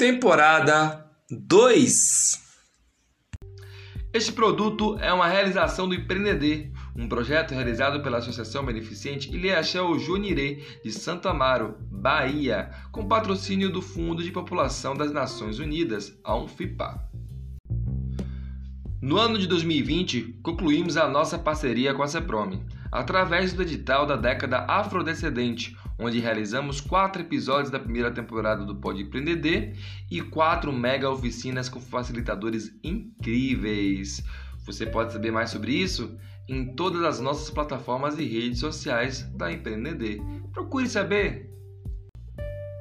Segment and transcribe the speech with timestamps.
[0.00, 2.40] Temporada 2
[4.14, 10.64] Este produto é uma realização do Empreendedor, um projeto realizado pela Associação Beneficente Ilhéachel Junirê
[10.82, 17.06] de Santo Amaro, Bahia, com patrocínio do Fundo de População das Nações Unidas, a UNFIPA.
[19.02, 24.16] No ano de 2020, concluímos a nossa parceria com a CEPROME, através do edital da
[24.16, 29.76] década afrodescendente, onde realizamos quatro episódios da primeira temporada do Pode Empreender
[30.10, 34.24] e quatro mega oficinas com facilitadores incríveis.
[34.64, 39.52] Você pode saber mais sobre isso em todas as nossas plataformas e redes sociais da
[39.52, 40.20] Empreender.
[40.52, 41.48] Procure saber!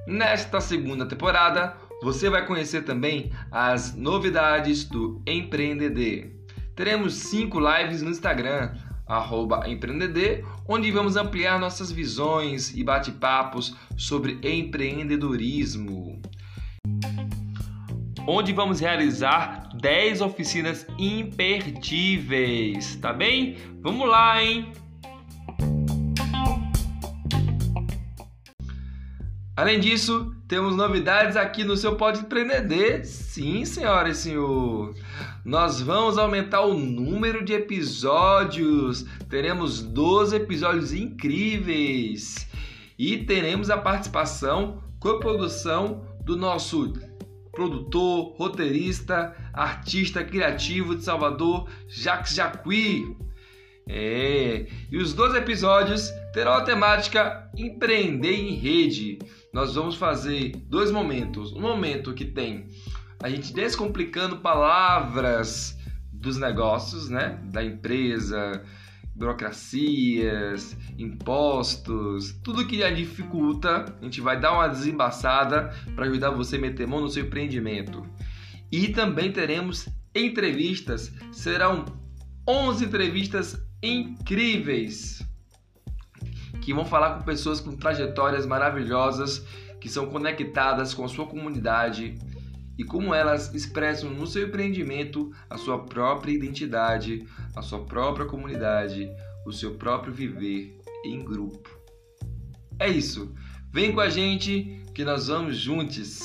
[0.08, 6.36] Nesta segunda temporada, você vai conhecer também as novidades do Empreender.
[6.76, 8.74] Teremos cinco lives no Instagram,
[9.10, 16.22] arroba Empreender, onde vamos ampliar nossas visões e bate-papos sobre empreendedorismo.
[18.28, 23.58] Onde vamos realizar 10 oficinas imperdíveis, tá bem?
[23.82, 24.72] Vamos lá, hein?
[29.60, 33.04] Além disso, temos novidades aqui no seu Pode Empreender.
[33.04, 34.96] Sim, senhora e senhor.
[35.44, 39.06] Nós vamos aumentar o número de episódios.
[39.30, 42.48] Teremos 12 episódios incríveis.
[42.98, 46.94] E teremos a participação, coprodução do nosso
[47.52, 53.14] produtor, roteirista, artista criativo de Salvador, Jacques Jacqui.
[53.92, 59.20] É, e os 12 episódios terão a temática Empreender em Rede.
[59.52, 61.54] Nós vamos fazer dois momentos.
[61.54, 62.68] Um momento que tem
[63.22, 65.78] a gente descomplicando palavras
[66.14, 67.40] dos negócios, né?
[67.52, 68.64] Da empresa,
[69.16, 76.56] burocracias, impostos, tudo que lhe dificulta, a gente vai dar uma desembaçada para ajudar você
[76.56, 78.06] a meter mão no seu empreendimento.
[78.72, 81.86] E também teremos entrevistas, serão
[82.48, 85.28] 11 entrevistas incríveis
[86.70, 89.44] que vão falar com pessoas com trajetórias maravilhosas,
[89.82, 92.16] que são conectadas com a sua comunidade
[92.78, 99.10] e como elas expressam no seu empreendimento a sua própria identidade, a sua própria comunidade,
[99.48, 101.68] o seu próprio viver em grupo.
[102.78, 103.34] É isso.
[103.74, 106.22] Vem com a gente que nós vamos juntos.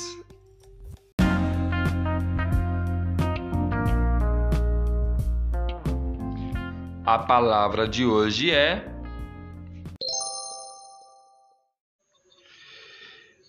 [7.03, 8.94] A palavra de hoje é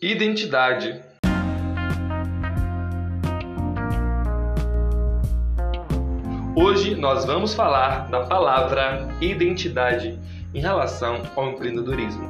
[0.06, 1.00] identidade.
[6.55, 10.16] Hoje nós vamos falar da palavra identidade
[10.55, 12.25] em relação ao empreendedorismo.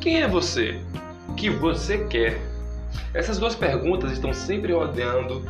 [0.00, 0.80] Quem é você?
[1.28, 2.40] O que você quer?
[3.12, 5.44] Essas duas perguntas estão sempre rodeando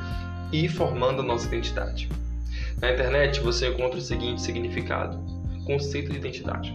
[0.50, 2.08] e formando a nossa identidade.
[2.80, 5.18] Na internet você encontra o seguinte significado:
[5.66, 6.74] conceito de identidade.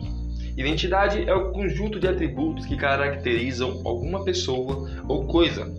[0.55, 5.71] Identidade é o conjunto de atributos que caracterizam alguma pessoa ou coisa.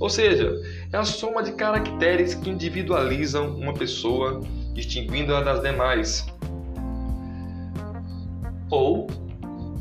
[0.00, 0.52] Ou seja,
[0.92, 4.40] é a soma de caracteres que individualizam uma pessoa,
[4.74, 6.26] distinguindo-a das demais.
[8.70, 9.06] Ou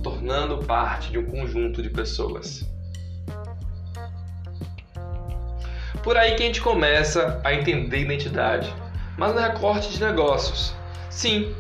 [0.02, 2.66] tornando parte de um conjunto de pessoas.
[6.02, 8.74] Por aí que a gente começa a entender identidade
[9.18, 10.74] mas no recorte de negócios.
[11.10, 11.54] Sim,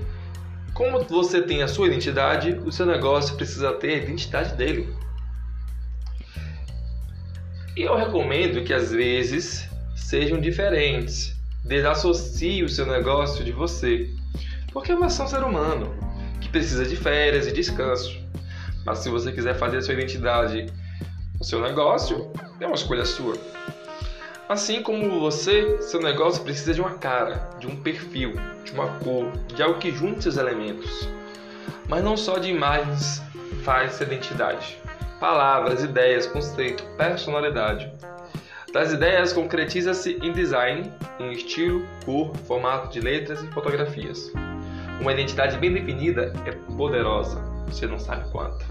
[0.77, 4.87] como você tem a sua identidade, o seu negócio precisa ter a identidade dele.
[7.75, 11.35] E eu recomendo que às vezes sejam diferentes.
[11.65, 14.07] Desassocie o seu negócio de você.
[14.71, 15.97] Porque você é um ser humano
[16.39, 18.15] que precisa de férias e descanso.
[18.85, 20.67] Mas se você quiser fazer a sua identidade
[21.39, 22.31] no seu negócio,
[22.61, 23.35] é uma escolha sua.
[24.49, 28.33] Assim como você, seu negócio precisa de uma cara, de um perfil,
[28.63, 31.09] de uma cor, de algo que junte seus elementos.
[31.89, 33.21] Mas não só de imagens
[33.65, 34.79] faz identidade.
[35.19, 37.91] Palavras, ideias, conceito, personalidade.
[38.71, 44.31] Das ideias concretiza-se em design, em estilo, cor, formato de letras e fotografias.
[45.01, 48.65] Uma identidade bem definida é poderosa, você não sabe quanto.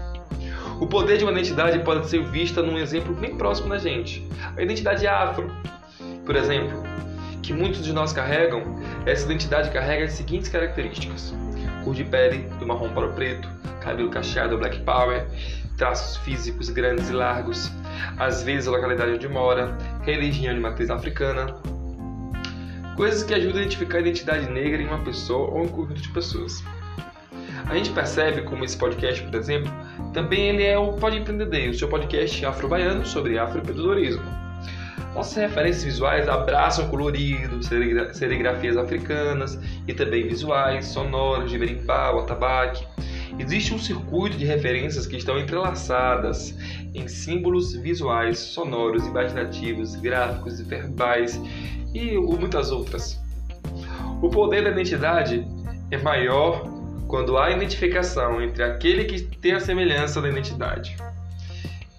[0.79, 4.27] O poder de uma identidade pode ser vista num exemplo bem próximo da gente.
[4.55, 5.51] A identidade afro,
[6.23, 6.83] por exemplo,
[7.41, 8.61] que muitos de nós carregam,
[9.05, 11.33] essa identidade carrega as seguintes características:
[11.83, 13.49] cor de pele do marrom para o preto,
[13.81, 15.25] cabelo cacheado, black power,
[15.77, 17.71] traços físicos grandes e largos,
[18.19, 21.55] às vezes a localidade onde mora, religião de matriz africana.
[22.95, 26.09] Coisas que ajudam a identificar a identidade negra em uma pessoa ou um conjunto de
[26.09, 26.63] pessoas.
[27.69, 29.71] A gente percebe como esse podcast, por exemplo,
[30.13, 34.23] também ele é o Pode Empreender, o seu podcast afro-baiano sobre afroempreendedorismo.
[35.13, 42.87] Nossas referências visuais abraçam colorido, serigrafias africanas e também visuais, sonoros de berimbau, atabaque.
[43.37, 46.55] Existe um circuito de referências que estão entrelaçadas
[46.95, 51.39] em símbolos visuais, sonoros, imaginativos, gráficos e verbais
[51.93, 53.19] e muitas outras.
[54.21, 55.45] O poder da identidade
[55.91, 56.76] é maior
[57.07, 60.95] quando há identificação entre aquele que tem a semelhança da identidade,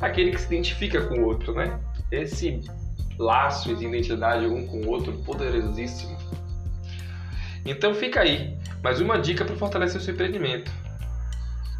[0.00, 1.78] aquele que se identifica com o outro, né?
[2.10, 2.60] Esse
[3.18, 6.16] laço de identidade um com o outro poderosíssimo.
[7.64, 10.70] Então fica aí, mais uma dica para fortalecer o seu empreendimento.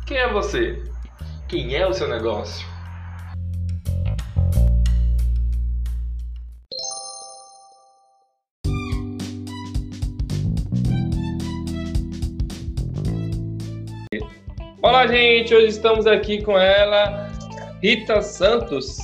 [0.07, 0.83] Quem é você?
[1.47, 2.67] Quem é o seu negócio?
[14.89, 15.55] Olá, gente!
[15.55, 17.29] Hoje estamos aqui com ela,
[17.83, 18.97] Rita Santos.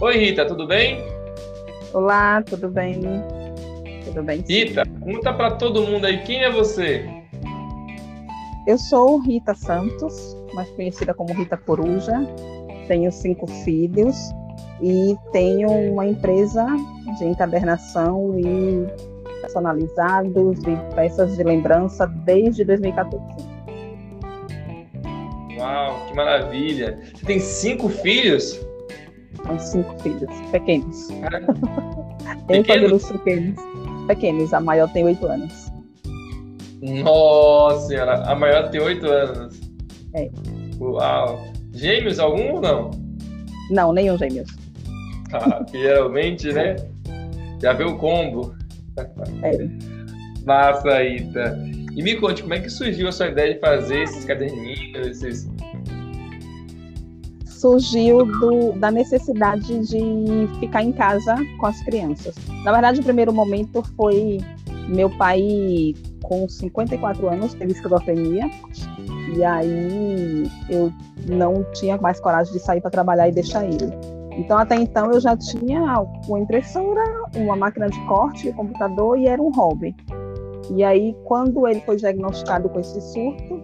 [0.00, 1.04] Oi, Rita, tudo bem?
[1.92, 3.02] Olá, tudo bem?
[4.02, 4.42] Tudo bem?
[4.48, 7.06] Rita, conta para todo mundo aí quem é você.
[8.66, 12.26] Eu sou Rita Santos, mais conhecida como Rita Coruja.
[12.88, 14.16] Tenho cinco filhos
[14.80, 16.66] e tenho uma empresa
[17.18, 18.86] de encadernação e
[19.42, 23.53] personalizados e peças de lembrança desde 2014.
[25.64, 26.98] Uau, que maravilha!
[27.14, 28.60] Você tem cinco filhos?
[29.46, 31.08] São cinco filhos, pequenos.
[32.46, 33.10] tem pequenos?
[33.10, 33.60] pequenos.
[34.06, 35.72] Pequenos, a maior tem oito anos.
[36.82, 39.58] Nossa senhora, a maior tem oito anos.
[40.12, 40.28] É.
[40.78, 41.42] Uau!
[41.72, 42.90] Gêmeos algum ou não?
[43.70, 44.50] Não, nenhum gêmeos.
[45.32, 46.76] Ah, geralmente, né?
[47.62, 48.54] Já vê o combo.
[49.42, 49.66] É.
[50.44, 51.58] Massa, Ita.
[51.96, 55.48] E me conte, como é que surgiu a sua ideia de fazer esses caderninhos, esses...
[57.46, 60.00] Surgiu do, da necessidade de
[60.58, 62.34] ficar em casa com as crianças.
[62.64, 64.38] Na verdade, o primeiro momento foi
[64.88, 68.50] meu pai, com 54 anos, teve esquizofrenia.
[69.36, 70.92] E aí eu
[71.26, 73.92] não tinha mais coragem de sair para trabalhar e deixar ele.
[74.36, 77.02] Então, até então, eu já tinha uma impressora,
[77.36, 79.94] uma máquina de corte, um computador e era um hobby.
[80.70, 83.62] E aí, quando ele foi diagnosticado com esse surto,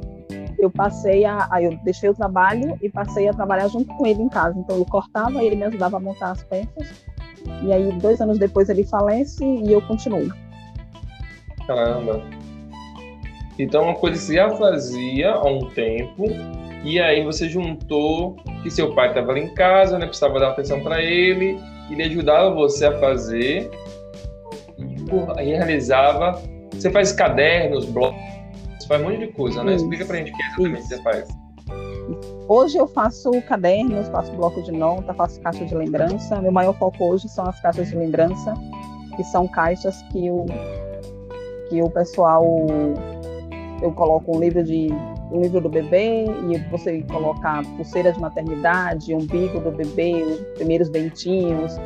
[0.58, 4.28] eu passei a, eu deixei o trabalho e passei a trabalhar junto com ele em
[4.28, 4.58] casa.
[4.58, 7.04] Então eu cortava e ele me ajudava a montar as peças.
[7.62, 10.30] E aí dois anos depois ele falece e eu continuo.
[11.66, 12.22] Caramba.
[13.58, 16.24] Então uma coisa que você já fazia há um tempo
[16.84, 21.02] e aí você juntou que seu pai estava em casa, né, precisava dar atenção para
[21.02, 21.58] ele,
[21.90, 23.70] ele ajudava você a fazer
[24.78, 26.40] e realizava
[26.80, 28.18] você faz cadernos, blogs,
[28.78, 29.74] você faz um monte de coisa, né?
[29.74, 29.84] Isso.
[29.84, 31.28] Explica pra gente o que exatamente você faz.
[32.48, 36.40] Hoje eu faço cadernos, faço bloco de nota, faço caixa de lembrança.
[36.40, 38.54] Meu maior foco hoje são as caixas de lembrança,
[39.14, 40.46] que são caixas que o,
[41.68, 42.66] que o pessoal.
[43.82, 44.88] Eu coloco um livro de
[45.30, 50.88] um livro do bebê e você coloca pulseira de maternidade, umbigo do bebê, os primeiros
[50.88, 51.76] dentinhos,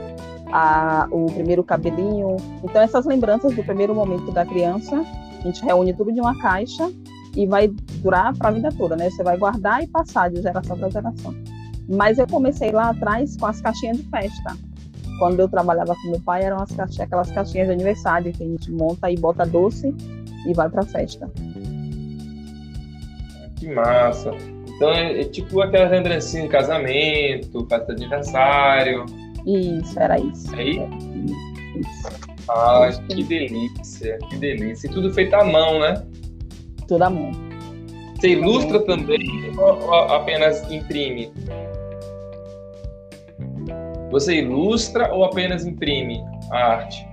[0.55, 2.37] a, o primeiro cabelinho.
[2.63, 5.05] Então, essas lembranças do primeiro momento da criança,
[5.41, 6.89] a gente reúne tudo de uma caixa
[7.37, 9.11] e vai durar para a vida toda, né?
[9.11, 11.35] Você vai guardar e passar de geração para geração.
[11.89, 14.57] Mas eu comecei lá atrás com as caixinhas de festa.
[15.19, 18.47] Quando eu trabalhava com meu pai, eram as caixinhas, aquelas caixinhas de aniversário que a
[18.47, 19.93] gente monta e bota doce
[20.47, 21.29] e vai para a festa.
[23.57, 24.31] Que massa!
[24.69, 29.24] Então é, é tipo aquelas lembrancinhas de casamento, festa de aniversário.
[29.47, 30.55] Isso, era isso.
[30.55, 30.81] Aí?
[31.77, 32.35] Isso.
[32.49, 34.87] Ah, que delícia, que delícia.
[34.87, 36.05] E tudo feito à mão, né?
[36.87, 37.31] Tudo à mão.
[38.15, 41.33] Você ilustra também ou apenas imprime?
[44.11, 47.07] Você ilustra ou apenas imprime a arte?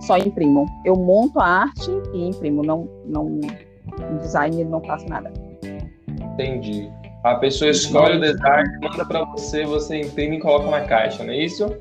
[0.00, 0.66] Só imprimo.
[0.84, 2.62] Eu monto a arte e imprimo.
[2.62, 3.40] Não, não,
[4.20, 5.32] design não faço nada.
[6.34, 6.90] Entendi.
[7.24, 11.32] A pessoa escolhe o design, manda para você, você imprime e coloca na caixa, não
[11.32, 11.74] é isso?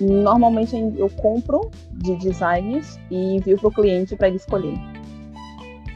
[0.00, 4.78] Normalmente eu compro de designs e envio para o cliente para ele escolher.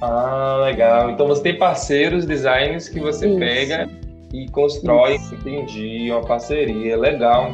[0.01, 1.11] Ah, legal.
[1.11, 3.39] Então você tem parceiros designs que você isso.
[3.39, 3.89] pega
[4.33, 5.37] e constrói, isso.
[5.37, 7.53] entendi, uma parceria, legal.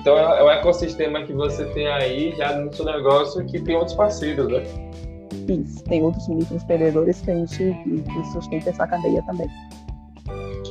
[0.00, 3.94] Então é um ecossistema que você tem aí já no seu negócio que tem outros
[3.94, 4.64] parceiros, né?
[5.48, 9.48] Isso, tem outros microempreendedores que a gente que, que sustenta essa cadeia também.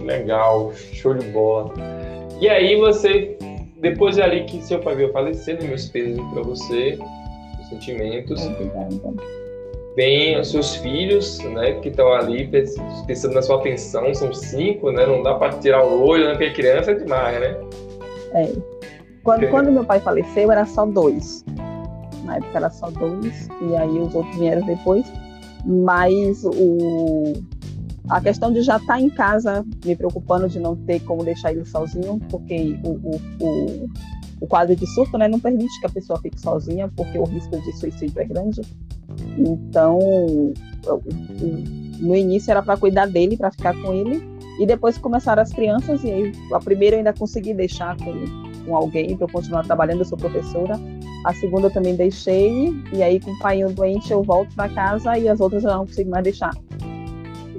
[0.10, 1.72] Legal, show de bola.
[2.42, 3.38] E aí você,
[3.80, 6.98] depois de ali que seu pai veio falecer, meus pesos para você,
[7.60, 8.44] os sentimentos.
[8.44, 9.14] Obrigada.
[9.96, 12.50] Vem os seus filhos, né, que estão ali
[13.06, 15.06] pensando na sua pensão, são cinco, né?
[15.06, 16.32] Não dá para tirar o olho, né?
[16.32, 17.58] Porque criança é demais, né?
[18.34, 18.52] É.
[19.24, 21.44] Quando, quando meu pai faleceu, era só dois.
[22.24, 25.06] Na época era só dois, e aí os outros vieram depois.
[25.66, 27.34] Mas o,
[28.10, 31.52] a questão de já estar tá em casa, me preocupando de não ter como deixar
[31.52, 33.90] ele sozinho, porque o, o, o,
[34.42, 37.62] o quadro de surto né, não permite que a pessoa fique sozinha, porque o risco
[37.62, 38.62] de suicídio é grande.
[39.38, 40.00] Então,
[42.00, 44.24] no início era para cuidar dele, para ficar com ele,
[44.60, 48.14] e depois começaram as crianças, e aí a primeira eu ainda consegui deixar com,
[48.66, 50.80] com alguém para eu continuar trabalhando, eu sou professora.
[51.26, 55.18] A segunda eu também deixei, e aí com o pai doente eu volto para casa
[55.18, 56.52] e as outras eu não consigo mais deixar.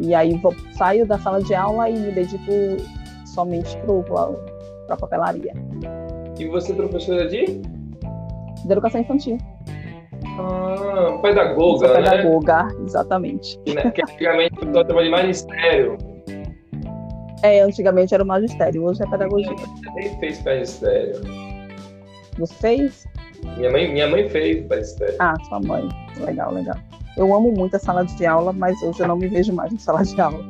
[0.01, 2.51] E aí vou, saio da sala de aula e me dedico
[3.27, 5.53] somente para a papelaria.
[6.39, 7.45] E você é professora de?
[8.65, 9.37] De educação infantil.
[10.39, 12.75] Ah, pedagoga, Sou pedagoga, né?
[12.87, 13.59] exatamente.
[13.69, 15.99] Né, que antigamente o pessoal chamava de magistério.
[17.43, 19.55] É, antigamente era o magistério, hoje é pedagogia.
[19.95, 21.21] Nem fez magistério.
[22.39, 23.07] Você fez?
[23.57, 25.17] Minha mãe, minha mãe fez magistério.
[25.19, 25.89] Ah, sua mãe.
[26.25, 26.77] Legal, legal.
[27.17, 29.79] Eu amo muito a sala de aula, mas hoje eu não me vejo mais na
[29.79, 30.45] sala de aula.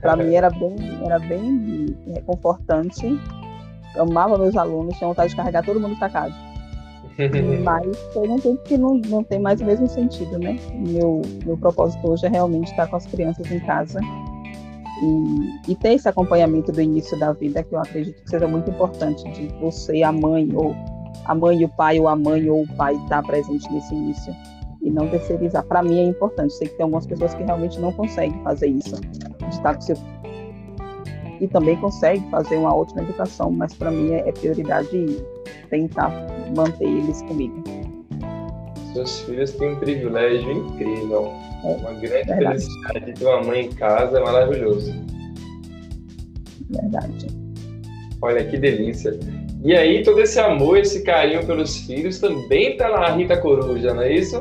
[0.00, 3.18] Para mim era bem, era bem reconfortante.
[3.96, 6.34] Eu amava meus alunos, tinha vontade de carregar todo mundo para casa.
[7.64, 10.58] Mas foi um tempo que não, não tem mais o mesmo sentido, né?
[10.74, 14.00] Meu, meu propósito hoje é realmente estar com as crianças em casa
[15.02, 18.70] e, e, ter esse acompanhamento do início da vida, que eu acredito que seja muito
[18.70, 20.74] importante, de você, a mãe, ou
[21.24, 24.34] a mãe e o pai, ou a mãe ou o pai estar presente nesse início
[24.84, 25.64] e não terceirizar.
[25.64, 26.52] Para mim é importante.
[26.54, 29.96] Sei que tem algumas pessoas que realmente não conseguem fazer isso, de estar com seu
[31.40, 35.24] e também consegue fazer uma ótima educação, mas para mim é, é prioridade
[35.68, 36.10] tentar
[36.56, 37.62] manter eles comigo.
[38.92, 41.32] Seus filhos têm um privilégio incrível.
[41.64, 42.64] É, uma grande verdade.
[42.64, 44.92] felicidade de ter uma mãe em casa é maravilhoso.
[46.70, 47.26] Verdade.
[48.22, 49.18] Olha que delícia.
[49.64, 54.02] E aí, todo esse amor, esse carinho pelos filhos também está na Rita Coruja, não
[54.02, 54.40] é isso?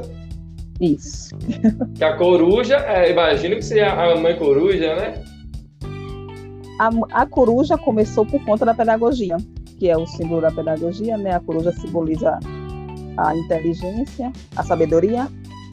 [0.83, 1.35] Isso.
[1.95, 5.23] Que a coruja, é, imagino que seja a mãe coruja, né?
[6.79, 9.37] A, a coruja começou por conta da pedagogia
[9.83, 11.35] que é o símbolo da pedagogia, né?
[11.35, 12.39] A coruja simboliza
[13.17, 15.27] a inteligência, a sabedoria,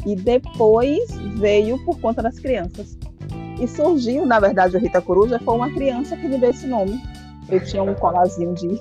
[0.05, 0.99] e depois
[1.37, 2.99] veio por conta das crianças.
[3.61, 7.01] E surgiu, na verdade, o Rita Coruja foi uma criança que me deu esse nome.
[7.49, 8.81] Eu tinha um colazinho de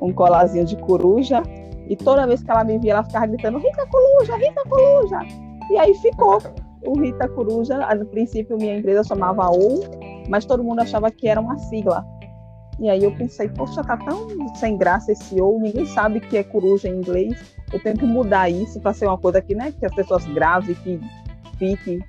[0.00, 1.42] um colazinho de coruja
[1.88, 5.18] e toda vez que ela me via, ela ficava gritando Rita Coruja, Rita Coruja.
[5.70, 6.38] E aí ficou
[6.86, 7.78] o Rita Coruja.
[7.94, 9.80] No princípio, minha empresa chamava OU,
[10.28, 12.04] mas todo mundo achava que era uma sigla.
[12.78, 16.42] E aí eu pensei, poxa, tá tão sem graça esse ou, ninguém sabe que é
[16.42, 17.54] coruja em inglês.
[17.72, 20.74] Eu tenho que mudar isso para ser uma coisa que, né, que as pessoas gravem,
[20.74, 21.00] que
[21.56, 22.00] fique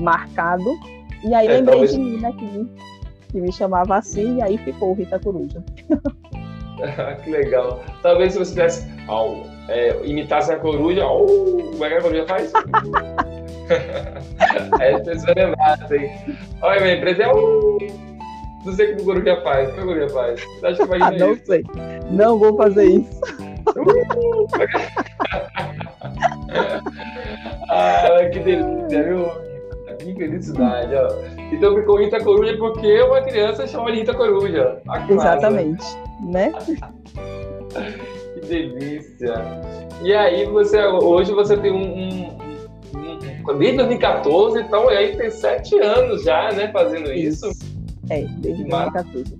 [0.00, 0.70] marcado.
[1.24, 1.92] E aí é, lembrei talvez...
[1.92, 2.70] de mim, né, que me,
[3.28, 5.62] que me chamava assim, e aí ficou Rita Coruja.
[7.22, 7.82] que legal.
[8.02, 11.26] Talvez se você tivesse oh, é, imitasse a coruja, oh,
[11.72, 12.52] como é que a coruja faz?
[14.80, 16.08] é, as pessoas lembraram, assim.
[16.62, 17.78] Olha, minha empresa é um
[18.64, 19.70] não sei o que o Coruja faz.
[19.70, 20.40] O que o Coruja faz?
[20.40, 21.46] Você acha que vai ah, Não isso?
[21.46, 21.64] sei.
[22.10, 23.20] Não vou fazer isso.
[27.68, 29.49] ah, que delícia, viu?
[30.00, 31.08] Que felicidade, ó.
[31.52, 34.80] Então ficou Rita Coruja porque uma criança chama de Rita Coruja.
[35.08, 35.84] Exatamente,
[36.20, 36.52] né?
[38.34, 39.34] que delícia.
[40.02, 42.38] E aí você hoje você tem um, um,
[42.96, 47.50] um, um desde 2014, então aí tem sete anos já, né, fazendo isso.
[47.50, 47.70] isso.
[48.08, 49.38] É, desde 2014.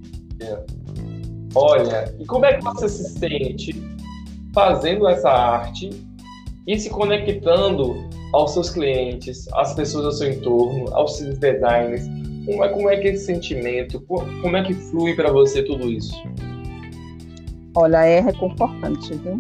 [1.55, 3.83] Olha, e como é que você se sente
[4.55, 5.90] fazendo essa arte
[6.70, 7.96] e se conectando
[8.32, 12.08] aos seus clientes, às pessoas ao seu entorno, aos seus designers?
[12.46, 15.90] Como é, como é que é esse sentimento, como é que flui para você tudo
[15.90, 16.14] isso?
[17.74, 19.36] Olha, é reconfortante, viu?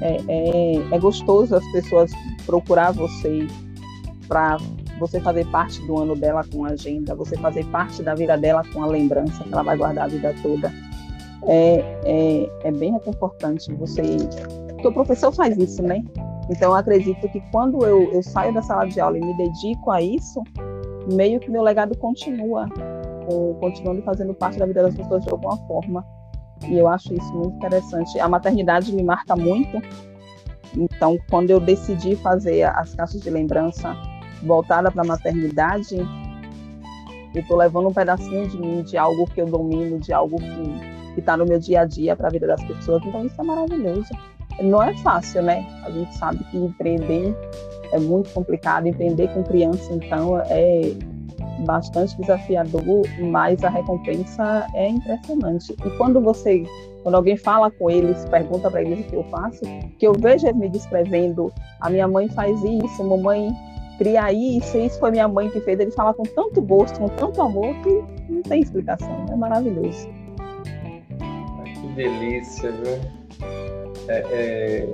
[0.00, 2.10] É, é, é gostoso as pessoas
[2.44, 3.46] procurar você
[4.26, 4.56] para
[4.98, 8.64] você fazer parte do ano dela com a agenda, você fazer parte da vida dela
[8.72, 10.72] com a lembrança que ela vai guardar a vida toda.
[11.46, 14.02] É, é, é bem reconfortante você.
[14.68, 16.02] Porque o professor faz isso, né?
[16.50, 20.00] Então, acredito que quando eu, eu saio da sala de aula e me dedico a
[20.00, 20.42] isso,
[21.12, 22.68] meio que meu legado continua,
[23.60, 26.06] continuando fazendo parte da vida das pessoas de alguma forma.
[26.68, 28.18] E eu acho isso muito interessante.
[28.20, 29.80] A maternidade me marca muito,
[30.76, 33.96] Então, quando eu decidi fazer as caixas de lembrança
[34.42, 35.96] voltada para a maternidade,
[37.34, 41.20] eu estou levando um pedacinho de mim, de algo que eu domino, de algo que
[41.20, 43.02] está no meu dia a dia para a vida das pessoas.
[43.04, 44.10] Então, isso é maravilhoso.
[44.62, 45.66] Não é fácil, né?
[45.84, 47.36] A gente sabe que empreender
[47.92, 48.86] é muito complicado.
[48.86, 50.92] Empreender com criança, então, é
[51.64, 55.72] bastante desafiador, mas a recompensa é impressionante.
[55.72, 56.64] E quando você,
[57.02, 59.60] quando alguém fala com eles, pergunta para eles o que eu faço,
[59.98, 63.50] que eu vejo eles me descrevendo, a minha mãe faz isso, mamãe
[63.98, 67.40] cria isso, isso foi minha mãe que fez, eles falam com tanto gosto, com tanto
[67.40, 70.08] amor, que não tem explicação, é maravilhoso.
[71.80, 73.85] Que delícia, viu?
[74.08, 74.86] É, é,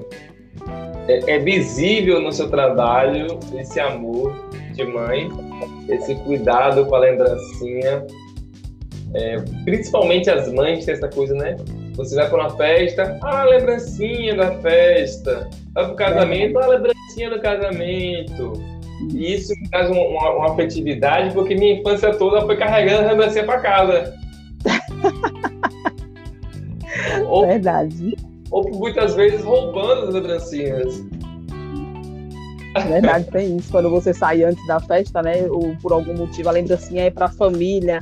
[1.09, 4.35] é, é visível no seu trabalho esse amor
[4.75, 5.29] de mãe,
[5.89, 8.07] esse cuidado com a lembrancinha.
[9.15, 11.57] É, principalmente as mães têm essa coisa, né?
[11.97, 15.51] Você vai para uma festa, ah, lembrancinha da festa.
[15.75, 18.53] Vai para o casamento, ah, lembrancinha do casamento.
[19.11, 23.11] E isso me traz uma, uma, uma, afetividade, porque minha infância toda foi carregando a
[23.11, 24.15] lembrancinha para casa.
[27.29, 28.17] ou, Verdade.
[28.53, 31.03] Ou muitas vezes roubando as lembrancinhas.
[32.87, 33.71] Verdade, tem isso.
[33.71, 35.47] Quando você sai antes da festa, né?
[35.51, 38.01] Ou por algum motivo a lembrancinha é para a família.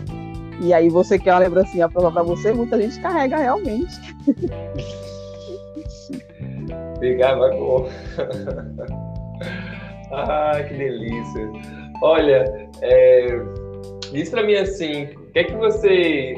[0.60, 3.98] E aí você quer uma lembrancinha para você, muita gente carrega realmente.
[7.00, 7.88] Ficava com.
[10.12, 11.48] ah, que delícia.
[12.02, 12.44] Olha,
[12.82, 13.40] é...
[14.12, 16.34] diz para mim assim, o que é que você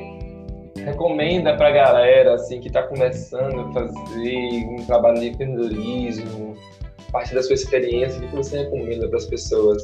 [0.77, 6.57] recomenda para a galera assim que está começando a fazer um trabalho de empreendedorismo?
[7.13, 9.83] partir da sua experiência, o que você recomenda para as pessoas?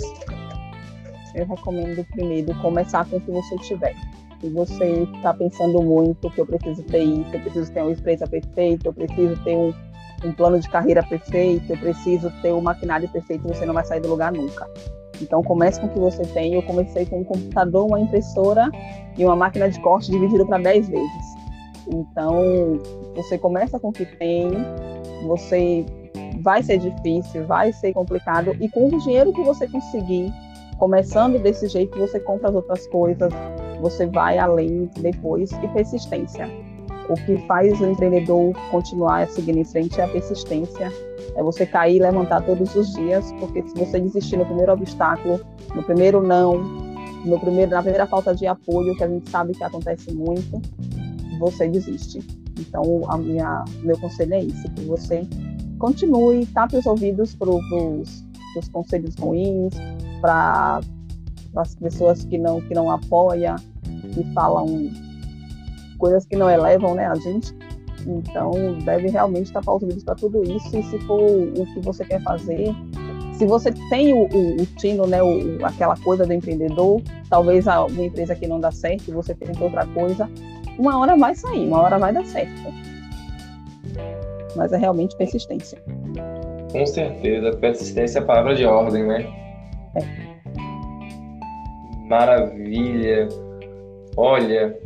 [1.35, 3.94] Eu recomendo primeiro começar com o que você tiver.
[4.40, 8.27] Se você está pensando muito que eu preciso ter isso, eu preciso ter uma empresa
[8.27, 9.74] perfeita, eu preciso ter um,
[10.24, 14.01] um plano de carreira perfeito, eu preciso ter um maquinário perfeito, você não vai sair
[14.01, 14.66] do lugar nunca.
[15.20, 16.54] Então comece com o que você tem.
[16.54, 18.70] Eu comecei com um computador, uma impressora
[19.16, 21.38] e uma máquina de corte dividido para 10 vezes.
[21.92, 22.78] Então
[23.14, 24.50] você começa com o que tem,
[25.26, 25.85] você
[26.40, 30.33] vai ser difícil, vai ser complicado, e com o dinheiro que você conseguir,
[30.78, 33.33] começando desse jeito, você compra as outras coisas,
[33.81, 36.48] você vai além depois, e persistência.
[37.09, 40.92] O que faz o empreendedor continuar seguindo em frente é a persistência,
[41.38, 45.40] é você cair e levantar todos os dias, porque se você desistir no primeiro obstáculo,
[45.72, 46.59] no primeiro não,
[47.24, 50.61] no primeiro, na primeira falta de apoio, que a gente sabe que acontece muito,
[51.38, 52.18] você desiste.
[52.59, 55.24] Então, a minha, meu conselho é isso, que você
[55.79, 59.74] continue, tape os ouvidos para os conselhos ruins,
[60.20, 60.81] para
[61.55, 63.55] as pessoas que não, que não apoiam,
[64.12, 64.66] que falam
[65.98, 67.55] coisas que não elevam né, a gente.
[68.09, 68.53] Então,
[68.85, 70.77] deve realmente os ouvidos para tudo isso.
[70.77, 72.75] E se for o que você quer fazer,
[73.35, 77.85] se você tem o, o, o tino, né, o, aquela coisa do empreendedor, talvez a,
[77.85, 80.29] uma empresa que não dá certo, você tenta outra coisa,
[80.79, 82.88] uma hora vai sair, uma hora vai dar certo
[84.59, 85.81] mas é realmente persistência.
[86.73, 89.27] Com certeza, persistência é a palavra de ordem, né?
[89.94, 90.29] É.
[92.09, 93.29] Maravilha.
[94.16, 94.77] Olha,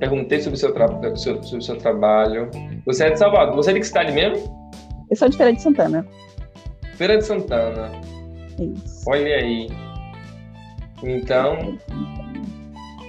[0.00, 0.88] perguntei sobre o seu, tra...
[1.14, 2.50] sobre o seu trabalho.
[2.86, 3.54] Você é de Salvador.
[3.54, 4.58] Você é de que cidade mesmo?
[5.10, 6.06] Eu sou de Feira de Santana.
[6.96, 7.92] Feira de Santana.
[8.58, 9.04] Isso.
[9.06, 9.68] Olha aí.
[11.02, 11.78] Então,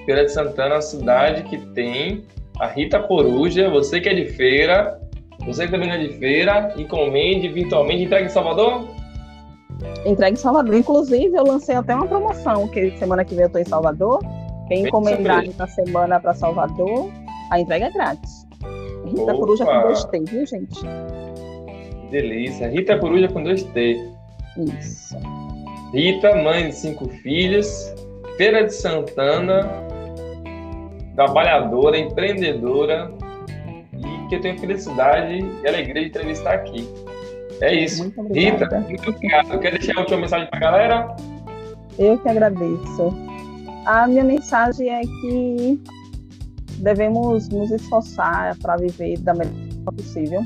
[0.05, 2.25] Feira de Santana é uma cidade que tem
[2.59, 3.69] a Rita Coruja.
[3.69, 4.99] Você que é de feira,
[5.45, 8.87] você que também é de feira, encomende, virtualmente, entrega em Salvador?
[10.05, 10.75] Entrega em Salvador.
[10.75, 14.19] Inclusive, eu lancei até uma promoção, que semana que vem eu estou em Salvador.
[14.71, 17.11] Quem encomendar na semana para Salvador,
[17.51, 18.47] a entrega é grátis.
[19.05, 19.33] Rita Opa.
[19.33, 20.79] Coruja com dois T, viu, gente?
[22.09, 22.69] Delícia.
[22.69, 24.09] Rita Coruja com dois T.
[24.79, 25.17] Isso.
[25.93, 27.93] Rita, mãe de cinco filhos,
[28.37, 29.69] Feira de Santana,
[31.15, 33.11] trabalhadora, empreendedora,
[34.29, 36.87] que eu tenho felicidade e alegria de entrevistar aqui.
[37.59, 38.03] É isso.
[38.03, 39.59] Muito Rita, muito obrigado.
[39.59, 41.15] Quer deixar a última mensagem para a galera?
[41.99, 43.30] Eu que agradeço.
[43.85, 45.81] A minha mensagem é que
[46.77, 50.41] devemos nos esforçar para viver da melhor forma possível.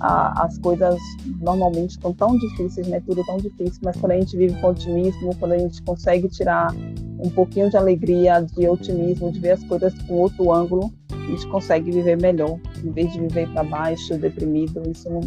[0.00, 0.96] As coisas
[1.40, 3.00] normalmente estão tão difíceis, né?
[3.06, 6.74] Tudo tão difícil, mas quando a gente vive com otimismo, quando a gente consegue tirar
[7.18, 11.46] um pouquinho de alegria, de otimismo, de ver as coisas com outro ângulo, a gente
[11.48, 15.20] consegue viver melhor, em vez de viver para baixo, deprimido, isso não,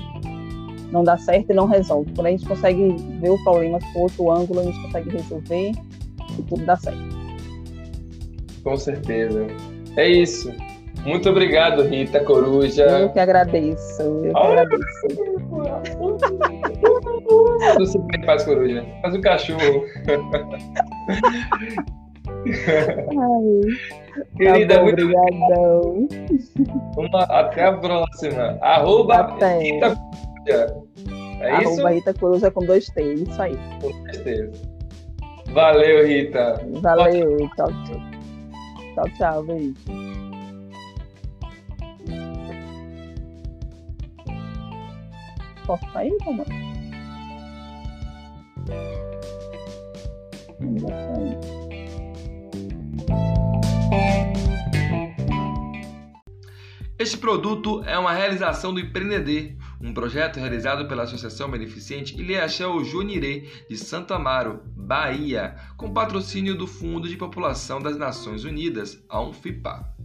[0.92, 2.14] não dá certo e não resolve.
[2.14, 5.72] Quando a gente consegue ver o problema por outro ângulo, a gente consegue resolver
[6.38, 7.00] e tudo dá certo.
[8.64, 9.48] Com certeza.
[9.96, 10.54] É isso.
[11.06, 12.84] Muito obrigado, Rita Coruja.
[12.84, 14.84] Eu que agradeço, eu que agradeço.
[17.78, 18.86] Não sei como é que faz coruja.
[19.02, 19.86] Faz o cachorro.
[23.20, 23.62] Ai,
[24.38, 26.08] Querida, tá bom, muito obrigadão.
[26.98, 28.58] Uma, até a próxima.
[28.62, 29.60] Arroba Até.
[29.60, 30.76] Rita Coruja.
[31.42, 31.72] É isso?
[31.72, 33.58] Arroba Rita Coruja com dois T, isso aí.
[33.82, 34.79] Com certeza.
[35.54, 36.62] Valeu, Rita.
[36.82, 38.02] Valeu, tchau, tchau.
[38.94, 39.76] Tchau, tchau, beijo.
[45.66, 46.50] Posso sair, Romano?
[50.60, 51.60] Não vou sair.
[57.00, 63.48] Este produto é uma realização do Empreender, um projeto realizado pela Associação Beneficente Ilhéachel Junirê
[63.70, 69.99] de Santo Amaro, Bahia, com patrocínio do Fundo de População das Nações Unidas, a UNFIPA.